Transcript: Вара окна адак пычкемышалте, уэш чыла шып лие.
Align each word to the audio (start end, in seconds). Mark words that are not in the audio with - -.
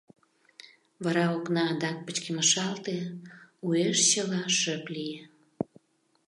Вара 1.03 1.25
окна 1.37 1.63
адак 1.71 1.97
пычкемышалте, 2.05 2.97
уэш 3.65 3.97
чыла 4.09 4.41
шып 4.57 4.83
лие. 4.93 5.21